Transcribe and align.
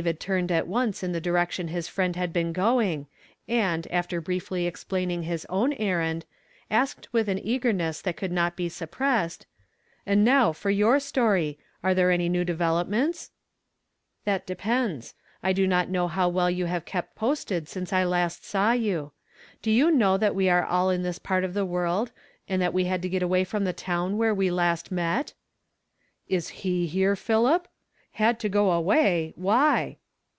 David 0.00 0.18
turned 0.18 0.50
at 0.50 0.66
once 0.66 1.04
in 1.04 1.12
the 1.12 1.20
direction 1.20 1.68
his 1.68 1.86
friend 1.86 2.16
had 2.16 2.32
been 2.32 2.52
going, 2.52 3.06
and, 3.46 3.86
after 3.92 4.20
briefly 4.20 4.66
explaining 4.66 5.22
his 5.22 5.46
own 5.48 5.72
errand, 5.74 6.26
asked 6.68 7.12
with 7.12 7.28
an 7.28 7.38
eagerness 7.38 8.02
that 8.02 8.16
could 8.16 8.32
not 8.32 8.56
be 8.56 8.68
suppressed,— 8.68 9.46
"And 10.04 10.24
now 10.24 10.50
for 10.52 10.70
your 10.70 10.98
story. 10.98 11.60
Are 11.84 11.94
there 11.94 12.10
any 12.10 12.28
new 12.28 12.42
developments?"" 12.44 13.30
That 14.24 14.44
depends. 14.44 15.14
I 15.40 15.52
do 15.52 15.68
not 15.68 15.88
know 15.88 16.08
how 16.08 16.28
well 16.30 16.50
you 16.50 16.64
have 16.66 16.84
kept 16.84 17.14
posted 17.14 17.68
since 17.68 17.92
I 17.92 18.02
last 18.02 18.44
saw 18.44 18.72
you. 18.72 19.12
Do 19.62 19.70
you 19.70 19.92
know 19.92 20.16
that 20.16 20.34
we 20.34 20.48
are 20.48 20.64
all 20.64 20.90
in 20.90 21.04
this 21.04 21.20
^.\ 21.20 21.40
t 21.40 21.44
of 21.44 21.54
the 21.54 21.64
world, 21.64 22.10
and 22.48 22.60
that 22.60 22.74
we 22.74 22.86
had 22.86 23.02
to 23.02 23.08
get 23.08 23.22
.iway 23.22 23.44
from 23.46 23.64
tie 23.64 23.70
town 23.70 24.16
where 24.18 24.34
w^e 24.34 24.50
lust 24.50 24.90
met?" 24.90 25.34
"Js 26.28 26.48
//« 26.86 26.86
here, 26.90 27.14
Philip? 27.14 27.68
'—Ha, 28.16 28.32
to 28.32 28.48
g. 28.48 28.54
iway'? 28.56 29.34
Why?" 29.36 29.98